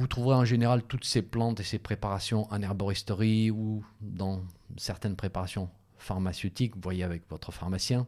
Vous 0.00 0.06
trouverez 0.06 0.36
en 0.36 0.46
général 0.46 0.82
toutes 0.82 1.04
ces 1.04 1.20
plantes 1.20 1.60
et 1.60 1.62
ces 1.62 1.78
préparations 1.78 2.50
en 2.50 2.62
herboristerie 2.62 3.50
ou 3.50 3.84
dans 4.00 4.42
certaines 4.78 5.14
préparations 5.14 5.68
pharmaceutiques, 5.98 6.74
vous 6.74 6.80
voyez 6.80 7.04
avec 7.04 7.28
votre 7.28 7.52
pharmacien. 7.52 8.06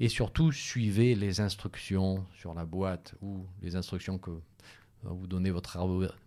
Et 0.00 0.08
surtout, 0.08 0.50
suivez 0.50 1.14
les 1.14 1.40
instructions 1.40 2.26
sur 2.36 2.54
la 2.54 2.64
boîte 2.64 3.14
ou 3.22 3.46
les 3.62 3.76
instructions 3.76 4.18
que 4.18 4.32
vous 5.04 5.28
donner 5.28 5.52
votre, 5.52 5.78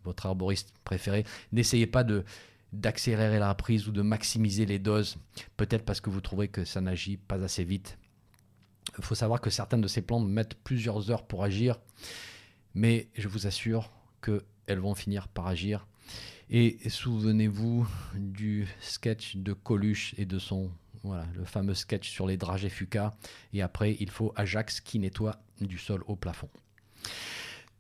votre 0.05 0.25
arboriste 0.27 0.73
préféré. 0.85 1.25
N'essayez 1.51 1.87
pas 1.87 2.05
de 2.05 2.23
d'accélérer 2.71 3.37
la 3.37 3.53
prise 3.53 3.89
ou 3.89 3.91
de 3.91 4.01
maximiser 4.01 4.65
les 4.65 4.79
doses, 4.79 5.17
peut-être 5.57 5.83
parce 5.83 5.99
que 5.99 6.09
vous 6.09 6.21
trouvez 6.21 6.47
que 6.47 6.63
ça 6.63 6.79
n'agit 6.79 7.17
pas 7.17 7.43
assez 7.43 7.65
vite. 7.65 7.97
Il 8.97 9.03
faut 9.03 9.15
savoir 9.15 9.41
que 9.41 9.49
certaines 9.49 9.81
de 9.81 9.89
ces 9.89 10.01
plantes 10.01 10.25
mettent 10.25 10.55
plusieurs 10.55 11.11
heures 11.11 11.27
pour 11.27 11.43
agir, 11.43 11.81
mais 12.73 13.09
je 13.13 13.27
vous 13.27 13.45
assure 13.45 13.89
qu'elles 14.71 14.79
vont 14.79 14.95
finir 14.95 15.27
par 15.27 15.47
agir. 15.47 15.85
Et 16.49 16.77
souvenez-vous 16.87 17.85
du 18.15 18.69
sketch 18.79 19.35
de 19.35 19.51
Coluche 19.51 20.15
et 20.17 20.25
de 20.25 20.39
son, 20.39 20.71
voilà, 21.03 21.25
le 21.35 21.43
fameux 21.43 21.73
sketch 21.73 22.09
sur 22.09 22.25
les 22.25 22.37
dragées 22.37 22.69
Fuca. 22.69 23.13
Et 23.51 23.61
après, 23.61 23.97
il 23.99 24.09
faut 24.09 24.31
Ajax 24.37 24.79
qui 24.79 24.97
nettoie 24.99 25.41
du 25.59 25.77
sol 25.77 26.05
au 26.07 26.15
plafond. 26.15 26.47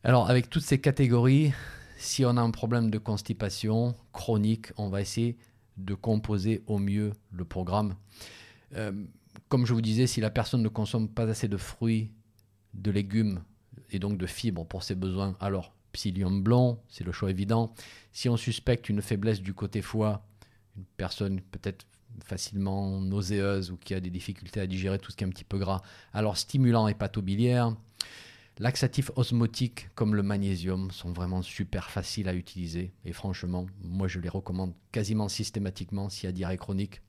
Alors, 0.03 0.29
avec 0.29 0.49
toutes 0.49 0.63
ces 0.63 0.81
catégories, 0.81 1.53
si 1.97 2.25
on 2.25 2.35
a 2.35 2.41
un 2.41 2.51
problème 2.51 2.91
de 2.91 2.97
constipation 2.97 3.95
chronique, 4.11 4.73
on 4.75 4.89
va 4.89 4.99
essayer 4.99 5.37
de 5.77 5.93
composer 5.93 6.61
au 6.67 6.77
mieux 6.77 7.13
le 7.31 7.45
programme. 7.45 7.95
Euh, 8.75 8.91
comme 9.47 9.65
je 9.65 9.73
vous 9.73 9.81
disais, 9.81 10.07
si 10.07 10.19
la 10.19 10.29
personne 10.29 10.61
ne 10.61 10.67
consomme 10.67 11.07
pas 11.07 11.29
assez 11.29 11.47
de 11.47 11.57
fruits, 11.57 12.11
de 12.73 12.91
légumes 12.91 13.43
et 13.91 13.99
donc 13.99 14.17
de 14.17 14.25
fibres 14.25 14.65
pour 14.65 14.83
ses 14.83 14.95
besoins, 14.95 15.37
alors 15.39 15.73
psyllium 15.91 16.41
blanc, 16.41 16.81
c'est 16.89 17.03
le 17.03 17.11
choix 17.11 17.29
évident. 17.29 17.73
Si 18.11 18.29
on 18.29 18.37
suspecte 18.37 18.89
une 18.89 19.01
faiblesse 19.01 19.41
du 19.41 19.53
côté 19.53 19.81
foie, 19.81 20.25
une 20.77 20.85
personne 20.97 21.41
peut-être 21.41 21.85
facilement 22.23 22.99
nauséeuse 22.99 23.71
ou 23.71 23.77
qui 23.77 23.93
a 23.93 23.99
des 23.99 24.09
difficultés 24.09 24.59
à 24.59 24.67
digérer 24.67 24.99
tout 24.99 25.11
ce 25.11 25.17
qui 25.17 25.23
est 25.23 25.27
un 25.27 25.31
petit 25.31 25.43
peu 25.43 25.57
gras, 25.57 25.81
alors 26.13 26.37
stimulant 26.37 26.87
hépatobiliaire. 26.87 27.75
Laxatifs 28.59 29.11
osmotiques 29.15 29.89
comme 29.95 30.13
le 30.13 30.23
magnésium 30.23 30.91
sont 30.91 31.13
vraiment 31.13 31.41
super 31.41 31.89
faciles 31.89 32.27
à 32.27 32.35
utiliser 32.35 32.91
et 33.05 33.13
franchement, 33.13 33.65
moi 33.81 34.07
je 34.07 34.19
les 34.19 34.29
recommande 34.29 34.73
quasiment 34.91 35.29
systématiquement 35.29 36.09
s'il 36.09 36.25
y 36.25 36.29
a 36.29 36.31
diarrhée 36.31 36.57
chronique, 36.57 37.01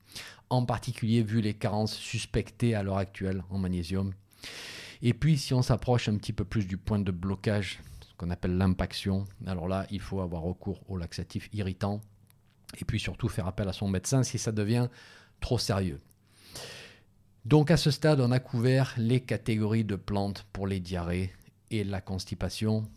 en 0.49 0.65
particulier 0.65 1.21
vu 1.21 1.41
les 1.41 1.53
carences 1.53 1.95
suspectées 1.95 2.75
à 2.75 2.81
l'heure 2.81 2.97
actuelle 2.97 3.43
en 3.49 3.59
magnésium. 3.59 4.13
Et 5.01 5.13
puis 5.13 5.37
si 5.37 5.53
on 5.53 5.61
s'approche 5.61 6.07
un 6.07 6.15
petit 6.15 6.33
peu 6.33 6.45
plus 6.45 6.65
du 6.65 6.77
point 6.77 6.99
de 6.99 7.11
blocage, 7.11 7.81
appelle 8.29 8.57
l'impaction, 8.57 9.25
alors 9.45 9.67
là 9.67 9.85
il 9.89 9.99
faut 9.99 10.21
avoir 10.21 10.41
recours 10.41 10.81
aux 10.89 10.97
laxatifs 10.97 11.49
irritants 11.53 12.01
et 12.79 12.85
puis 12.85 12.99
surtout 12.99 13.29
faire 13.29 13.47
appel 13.47 13.67
à 13.67 13.73
son 13.73 13.87
médecin 13.87 14.23
si 14.23 14.37
ça 14.37 14.51
devient 14.51 14.87
trop 15.39 15.57
sérieux. 15.57 15.99
Donc 17.45 17.71
à 17.71 17.77
ce 17.77 17.91
stade, 17.91 18.21
on 18.21 18.31
a 18.31 18.39
couvert 18.39 18.93
les 18.97 19.19
catégories 19.19 19.83
de 19.83 19.95
plantes 19.95 20.45
pour 20.53 20.65
les 20.65 20.79
diarrhées 20.79 21.33
et 21.71 21.83
la 21.83 21.99
constipation. 21.99 22.87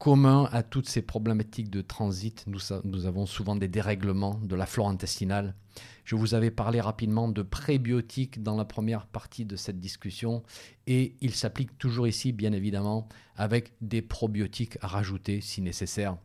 Commun 0.00 0.48
à 0.50 0.62
toutes 0.62 0.88
ces 0.88 1.02
problématiques 1.02 1.68
de 1.68 1.82
transit, 1.82 2.46
nous, 2.46 3.04
avons 3.04 3.26
souvent 3.26 3.54
des 3.54 3.68
dérèglements 3.68 4.40
de 4.42 4.56
la 4.56 4.64
flore 4.64 4.88
intestinale. 4.88 5.54
Je 6.06 6.16
vous 6.16 6.32
avais 6.32 6.50
parlé 6.50 6.80
rapidement 6.80 7.28
de 7.28 7.42
prébiotiques 7.42 8.42
dans 8.42 8.56
la 8.56 8.64
première 8.64 9.04
partie 9.06 9.44
de 9.44 9.56
cette 9.56 9.78
discussion 9.78 10.42
et 10.86 11.16
il 11.20 11.34
s'applique 11.34 11.76
toujours 11.76 12.08
ici, 12.08 12.32
bien 12.32 12.54
évidemment, 12.54 13.10
avec 13.36 13.74
des 13.82 14.00
probiotiques 14.00 14.78
à 14.80 14.86
rajouter 14.86 15.42
si 15.42 15.60
nécessaire 15.60 16.16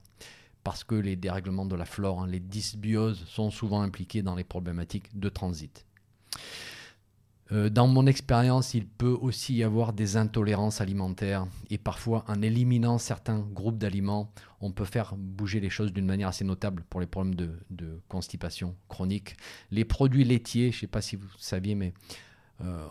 parce 0.64 0.86
que 0.86 0.96
les 0.96 1.18
dérèglements 1.18 1.66
de 1.66 1.76
la 1.76 1.86
flore, 1.86 2.22
hein, 2.22 2.28
les 2.28 2.40
dysbioses, 2.40 3.26
sont 3.28 3.52
souvent 3.52 3.82
impliqués 3.82 4.22
dans 4.22 4.36
les 4.36 4.46
problématiques 4.46 5.20
de 5.20 5.28
transit. 5.28 5.86
Euh, 7.52 7.70
dans 7.70 7.88
mon 7.88 8.08
expérience, 8.08 8.74
il 8.74 8.88
peut 8.88 9.16
aussi 9.22 9.56
y 9.56 9.64
avoir 9.64 9.94
des 9.94 10.18
intolérances 10.18 10.82
alimentaires 10.82 11.46
et 11.70 11.78
parfois 11.78 12.26
en 12.28 12.42
éliminant 12.42 12.98
certains 12.98 13.40
groupes 13.40 13.78
d'aliments, 13.78 14.32
on 14.62 14.72
peut 14.72 14.86
faire 14.86 15.16
bouger 15.16 15.60
les 15.60 15.70
choses 15.70 15.94
d'une 15.94 16.08
manière 16.08 16.30
assez 16.30 16.44
notable 16.44 16.84
pour 16.90 17.02
les 17.02 17.06
problèmes 17.06 17.36
de, 17.36 18.02
constipation 18.08 18.76
chronique. 18.90 19.38
Les 19.70 19.86
produits 19.86 20.24
laitiers, 20.24 20.72
je 20.72 20.78
ne 20.78 20.82
sais 20.82 20.88
pas 20.88 21.02
si 21.02 21.16
vous 21.16 21.28
saviez, 21.38 21.76
mais 21.76 21.94
euh, 22.62 22.88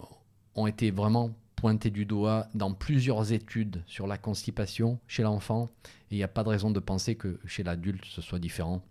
ont 0.54 0.68
été 0.68 0.92
vraiment 0.92 1.34
pointés 1.56 1.90
du 1.90 2.06
doigt 2.06 2.46
dans 2.54 2.74
plusieurs 2.74 3.32
études 3.32 3.82
sur 3.86 4.06
la 4.06 4.18
constipation 4.18 5.00
chez 5.08 5.22
l'enfant 5.22 5.68
et 6.10 6.14
il 6.14 6.16
n'y 6.16 6.22
a 6.22 6.28
pas 6.28 6.44
de 6.44 6.50
raison 6.50 6.70
de 6.70 6.78
penser 6.78 7.16
que 7.16 7.40
chez 7.46 7.62
l'adulte 7.64 8.04
ce 8.04 8.22
soit 8.22 8.38
différent. 8.38 8.82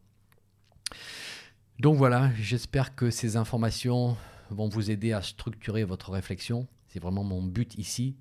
Donc 1.79 1.97
voilà, 1.97 2.31
j'espère 2.35 2.95
que 2.95 3.09
ces 3.09 3.37
informations 3.37 4.17
vont 4.49 4.69
vous 4.69 4.91
aider 4.91 5.13
à 5.13 5.21
structurer 5.21 5.83
votre 5.83 6.11
réflexion. 6.11 6.67
C'est 6.87 6.99
vraiment 6.99 7.23
mon 7.23 7.41
but 7.41 7.75
ici. 7.77 8.15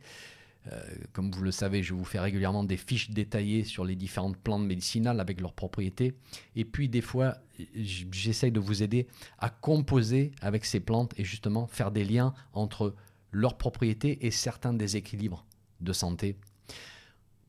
Euh, 0.70 0.80
comme 1.12 1.30
vous 1.32 1.42
le 1.42 1.50
savez, 1.50 1.82
je 1.82 1.92
vous 1.92 2.04
fais 2.04 2.20
régulièrement 2.20 2.62
des 2.62 2.76
fiches 2.76 3.10
détaillées 3.10 3.64
sur 3.64 3.84
les 3.84 3.96
différentes 3.96 4.36
plantes 4.36 4.64
médicinales 4.64 5.20
avec 5.20 5.40
leurs 5.40 5.54
propriétés. 5.54 6.14
Et 6.54 6.64
puis 6.64 6.88
des 6.88 7.00
fois, 7.00 7.36
j'essaye 7.74 8.52
de 8.52 8.60
vous 8.60 8.82
aider 8.82 9.08
à 9.38 9.50
composer 9.50 10.30
avec 10.40 10.64
ces 10.64 10.80
plantes 10.80 11.12
et 11.18 11.24
justement 11.24 11.66
faire 11.66 11.90
des 11.90 12.04
liens 12.04 12.32
entre 12.52 12.94
leurs 13.32 13.58
propriétés 13.58 14.24
et 14.24 14.30
certains 14.30 14.72
déséquilibres 14.72 15.44
de 15.80 15.92
santé. 15.92 16.36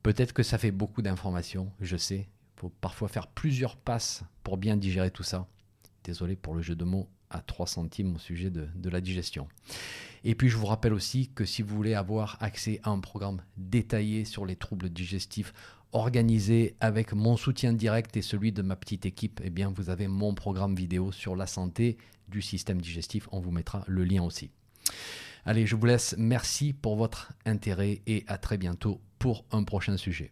Peut-être 0.01 0.33
que 0.33 0.43
ça 0.43 0.57
fait 0.57 0.71
beaucoup 0.71 1.01
d'informations, 1.01 1.71
je 1.79 1.97
sais. 1.97 2.27
Il 2.57 2.59
faut 2.59 2.69
parfois 2.69 3.07
faire 3.07 3.27
plusieurs 3.27 3.77
passes 3.77 4.23
pour 4.43 4.57
bien 4.57 4.75
digérer 4.75 5.11
tout 5.11 5.23
ça. 5.23 5.47
Désolé 6.03 6.35
pour 6.35 6.55
le 6.55 6.61
jeu 6.61 6.75
de 6.75 6.83
mots 6.83 7.09
à 7.33 7.41
3 7.41 7.67
centimes 7.67 8.15
au 8.15 8.19
sujet 8.19 8.49
de, 8.49 8.89
la 8.89 9.01
digestion. 9.01 9.47
Et 10.23 10.35
puis 10.35 10.49
je 10.49 10.57
vous 10.57 10.67
rappelle 10.67 10.93
aussi 10.93 11.29
que 11.35 11.43
si 11.43 11.61
vous 11.61 11.75
voulez 11.75 11.93
avoir 11.93 12.37
accès 12.41 12.79
à 12.83 12.91
un 12.91 12.99
programme 12.99 13.41
détaillé 13.57 14.23
sur 14.23 14.45
les 14.45 14.55
troubles 14.55 14.89
digestifs, 14.89 15.53
organisé 15.91 16.75
avec 16.79 17.13
mon 17.13 17.37
soutien 17.37 17.73
direct 17.73 18.15
et 18.17 18.21
celui 18.21 18.51
de 18.51 18.61
ma 18.61 18.75
petite 18.75 19.05
équipe, 19.05 19.41
eh 19.43 19.49
bien 19.49 19.71
vous 19.75 19.89
avez 19.89 20.07
mon 20.07 20.33
programme 20.33 20.75
vidéo 20.75 21.11
sur 21.11 21.35
la 21.35 21.47
santé 21.47 21.97
du 22.29 22.41
système 22.41 22.81
digestif. 22.81 23.27
On 23.31 23.39
vous 23.39 23.51
mettra 23.51 23.83
le 23.87 24.03
lien 24.03 24.23
aussi. 24.23 24.49
Allez, 25.45 25.65
je 25.65 25.75
vous 25.75 25.85
laisse. 25.85 26.15
Merci 26.17 26.73
pour 26.73 26.95
votre 26.95 27.33
intérêt 27.45 28.01
et 28.07 28.23
à 28.27 28.37
très 28.37 28.57
bientôt 28.57 29.01
pour 29.19 29.43
un 29.51 29.63
prochain 29.63 29.97
sujet. 29.97 30.31